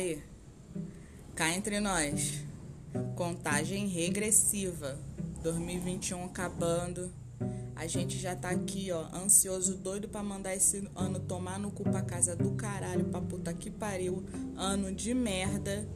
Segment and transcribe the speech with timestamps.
[0.00, 0.18] Aí,
[1.34, 2.42] cá entre nós,
[3.16, 4.98] contagem regressiva,
[5.42, 7.12] 2021 acabando.
[7.76, 11.82] A gente já tá aqui, ó, ansioso, doido para mandar esse ano tomar no cu
[11.82, 14.24] pra casa do caralho, pra puta que pariu.
[14.56, 15.86] Ano de merda.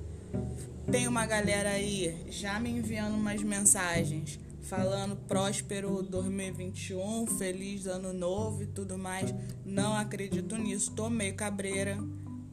[0.92, 8.64] Tem uma galera aí já me enviando umas mensagens falando próspero 2021, feliz ano novo
[8.64, 9.34] e tudo mais.
[9.64, 11.98] Não acredito nisso, tô meio cabreira,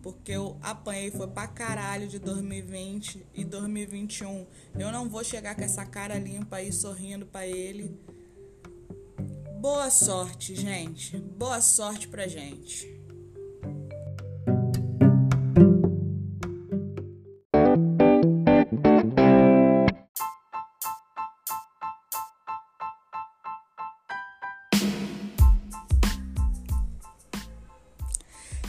[0.01, 4.47] porque eu apanhei foi pra caralho de 2020 e 2021.
[4.77, 7.99] Eu não vou chegar com essa cara limpa aí sorrindo para ele.
[9.59, 11.17] Boa sorte, gente.
[11.17, 12.99] Boa sorte pra gente.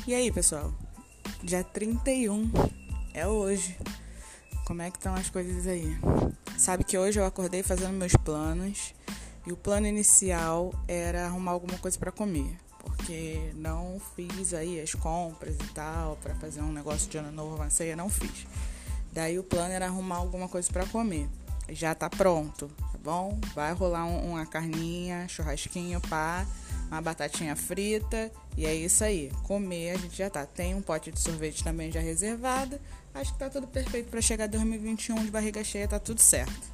[0.07, 0.75] E aí, pessoal?
[1.43, 2.53] Dia 31
[3.13, 3.77] é hoje.
[4.65, 5.89] Como é que estão as coisas aí?
[6.57, 8.95] Sabe que hoje eu acordei fazendo meus planos
[9.45, 14.95] e o plano inicial era arrumar alguma coisa para comer, porque não fiz aí as
[14.95, 18.47] compras e tal para fazer um negócio de ano novo, uma ceia, não fiz.
[19.13, 21.29] Daí o plano era arrumar alguma coisa para comer.
[21.71, 23.37] Já tá pronto, tá bom?
[23.53, 26.47] Vai rolar um, uma carninha, churrasquinho, pá
[26.93, 29.33] uma batatinha frita e é isso aí.
[29.45, 30.45] Comer a gente já tá.
[30.45, 32.79] Tem um pote de sorvete também já reservado.
[33.15, 36.71] Acho que tá tudo perfeito para chegar 2021 de barriga cheia, tá tudo certo.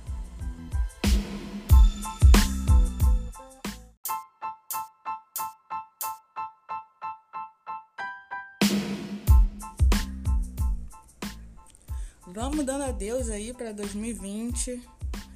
[12.26, 14.82] Vamos dando adeus aí para 2020.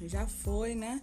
[0.01, 1.01] Já foi, né?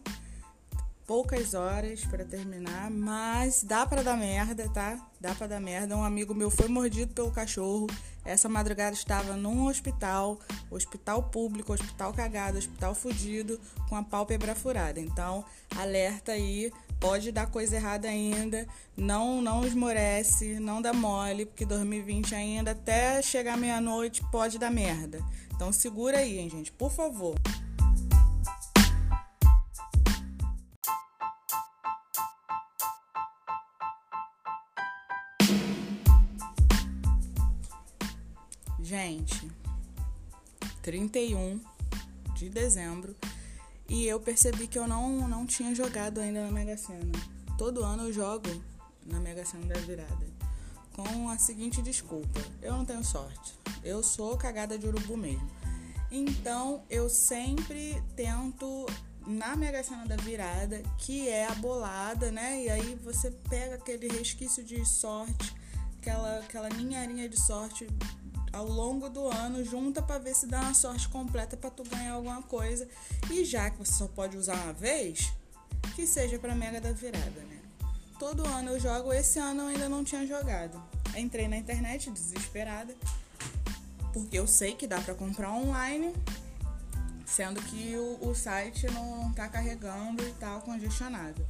[1.10, 4.96] Poucas horas para terminar, mas dá para dar merda, tá?
[5.20, 5.96] Dá para dar merda.
[5.96, 7.88] Um amigo meu foi mordido pelo cachorro.
[8.24, 10.38] Essa madrugada estava num hospital,
[10.70, 15.00] hospital público, hospital cagado, hospital fudido, com a pálpebra furada.
[15.00, 15.44] Então,
[15.76, 16.70] alerta aí,
[17.00, 18.64] pode dar coisa errada ainda.
[18.96, 25.18] Não, não esmorece, não dá mole, porque 2020 ainda até chegar meia-noite pode dar merda.
[25.56, 27.34] Então, segura aí, hein, gente, por favor.
[38.90, 39.48] Gente,
[40.82, 41.60] 31
[42.34, 43.14] de dezembro
[43.88, 47.12] e eu percebi que eu não, não tinha jogado ainda na Mega Sena.
[47.56, 48.48] Todo ano eu jogo
[49.06, 50.26] na Mega Sena da virada
[50.92, 53.54] com a seguinte desculpa: eu não tenho sorte.
[53.84, 55.48] Eu sou cagada de urubu mesmo.
[56.10, 58.86] Então eu sempre tento
[59.24, 62.64] na Mega Sena da virada, que é a bolada, né?
[62.64, 65.54] E aí você pega aquele resquício de sorte,
[66.00, 67.86] aquela, aquela ninharinha de sorte
[68.52, 72.14] ao longo do ano, junta para ver se dá uma sorte completa para tu ganhar
[72.14, 72.88] alguma coisa.
[73.30, 75.32] E já que você só pode usar uma vez,
[75.94, 77.60] que seja para mega da virada, né?
[78.18, 80.82] Todo ano eu jogo, esse ano eu ainda não tinha jogado.
[81.16, 82.94] Entrei na internet desesperada,
[84.12, 86.14] porque eu sei que dá para comprar online,
[87.24, 91.44] sendo que o, o site não tá carregando e tal, congestionado.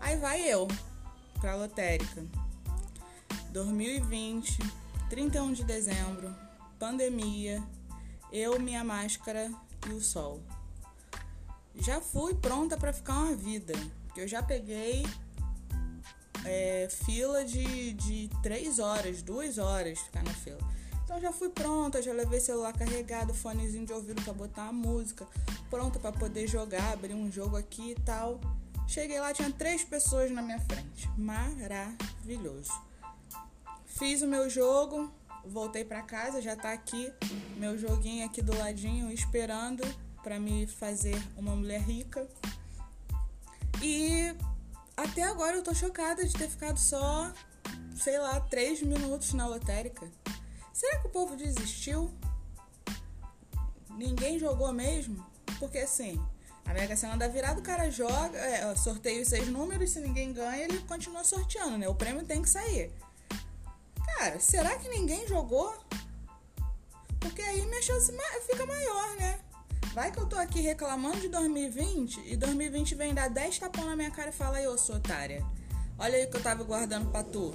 [0.00, 0.66] Aí vai eu
[1.40, 2.24] pra lotérica.
[3.50, 4.58] 2020
[5.10, 6.32] 31 de dezembro,
[6.78, 7.60] pandemia,
[8.32, 9.50] eu, minha máscara
[9.88, 10.40] e o sol.
[11.74, 13.72] Já fui pronta para ficar uma vida,
[14.06, 15.04] porque eu já peguei
[16.44, 20.60] é, fila de, de 3 horas, 2 horas ficar na fila.
[21.04, 25.26] Então já fui pronta, já levei celular carregado, fonezinho de ouvido para botar uma música,
[25.68, 28.40] pronta para poder jogar, abrir um jogo aqui e tal.
[28.86, 31.10] Cheguei lá, tinha três pessoas na minha frente.
[31.18, 32.89] Maravilhoso.
[34.00, 35.12] Fiz o meu jogo,
[35.44, 37.12] voltei para casa, já tá aqui
[37.58, 39.82] meu joguinho aqui do ladinho esperando
[40.22, 42.26] para me fazer uma mulher rica.
[43.82, 44.34] E
[44.96, 47.30] até agora eu tô chocada de ter ficado só,
[47.94, 50.10] sei lá, três minutos na lotérica.
[50.72, 52.10] Será que o povo desistiu?
[53.90, 55.22] Ninguém jogou mesmo?
[55.58, 56.18] Porque assim,
[56.64, 60.32] a Mega Sena da virada, o cara joga, é, sorteia os seis números, se ninguém
[60.32, 61.86] ganha, ele continua sorteando, né?
[61.86, 62.90] O prêmio tem que sair.
[64.20, 65.74] Cara, será que ninguém jogou?
[67.18, 68.12] Porque aí minha chance
[68.46, 69.40] fica maior, né?
[69.94, 73.96] Vai que eu tô aqui reclamando de 2020 e 2020 vem dar 10 tapão na
[73.96, 75.42] minha cara e fala aí, ô sua otária.
[75.98, 77.50] Olha aí que eu tava guardando pra tu.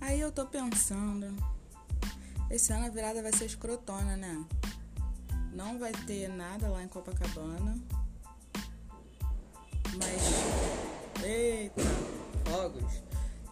[0.00, 1.55] Aí eu tô pensando
[2.50, 4.44] esse ano a virada vai ser escrotona, né?
[5.52, 7.78] Não vai ter nada lá em Copacabana.
[9.96, 11.24] Mas.
[11.24, 11.82] Eita,
[12.44, 13.02] fogos.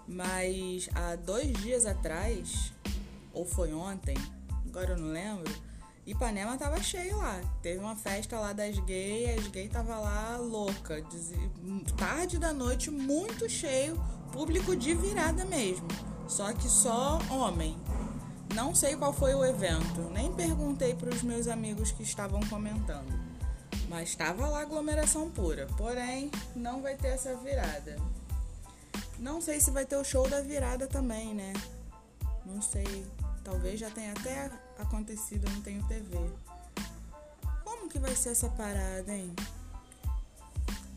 [0.06, 2.73] Mas há dois dias atrás,
[3.32, 4.17] ou foi ontem,
[4.67, 5.50] agora eu não lembro,
[6.06, 7.40] Ipanema tava cheio lá.
[7.62, 11.02] Teve uma festa lá das gays, as gays tava lá louca.
[11.97, 13.97] Tarde da noite, muito cheio,
[14.31, 15.88] público de virada mesmo.
[16.29, 17.76] Só que só homem.
[18.55, 23.12] Não sei qual foi o evento, nem perguntei para os meus amigos que estavam comentando.
[23.89, 25.67] Mas estava lá aglomeração pura.
[25.77, 27.97] Porém, não vai ter essa virada.
[29.19, 31.53] Não sei se vai ter o show da virada também, né?
[32.47, 33.05] Não sei.
[33.43, 34.49] Talvez já tenha até
[34.79, 36.17] acontecido, não tenho TV.
[37.65, 39.35] Como que vai ser essa parada, hein?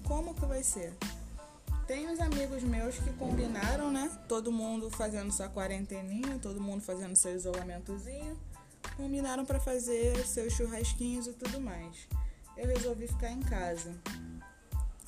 [0.04, 0.94] Como que vai ser?
[1.88, 4.12] Tem uns amigos meus que combinaram, né?
[4.28, 8.38] Todo mundo fazendo sua quarenteninha, todo mundo fazendo seu isolamentozinho.
[8.98, 11.96] Combinaram para fazer seus churrasquinhos e tudo mais.
[12.58, 13.96] Eu resolvi ficar em casa.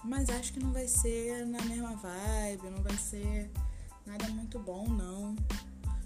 [0.06, 3.52] Mas acho que não vai ser na mesma vibe, não vai ser
[4.06, 5.36] nada muito bom, não.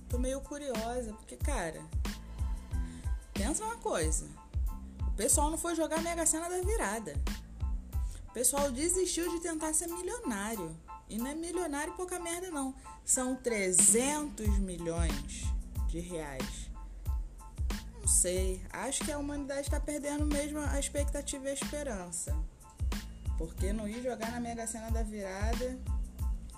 [0.10, 1.84] Tô meio curiosa, porque, cara,
[3.32, 4.26] pensa uma coisa.
[5.08, 7.14] O pessoal não foi jogar a Mega Sena da virada.
[8.34, 10.76] O pessoal desistiu de tentar ser milionário.
[11.08, 12.74] E não é milionário pouca merda, não.
[13.06, 15.44] São 300 milhões
[15.88, 16.68] de reais.
[18.02, 18.60] Não sei.
[18.72, 22.36] Acho que a humanidade está perdendo mesmo a expectativa e a esperança.
[23.38, 25.78] Porque não ir jogar na Mega Sena da virada.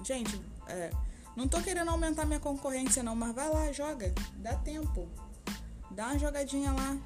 [0.01, 0.91] Gente, é,
[1.35, 4.15] não tô querendo aumentar minha concorrência, não, mas vai lá, joga.
[4.37, 5.09] Dá tempo.
[5.91, 6.97] Dá uma jogadinha lá.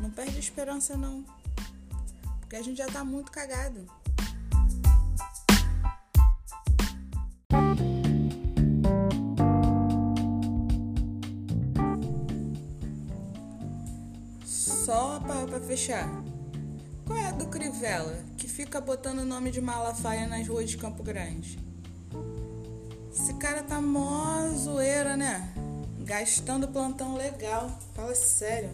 [0.00, 1.24] Não perde esperança, não.
[2.54, 3.84] Porque a gente já tá muito cagado.
[14.46, 16.08] Só pra fechar.
[17.04, 20.76] Qual é a do Crivella, que fica botando o nome de Malafaia nas ruas de
[20.76, 21.58] Campo Grande?
[23.12, 25.52] Esse cara tá mó zoeira, né?
[26.04, 27.76] Gastando plantão legal.
[27.94, 28.70] Fala sério.